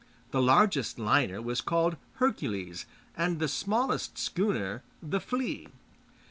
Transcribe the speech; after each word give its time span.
The 0.31 0.41
largest 0.41 0.97
liner 0.97 1.43
was 1.43 1.61
called 1.61 1.95
Hercules, 2.13 2.87
and 3.15 3.37
the 3.37 3.47
smallest 3.47 4.17
schooner 4.17 4.81
The 4.99 5.19
Flea. 5.19 5.67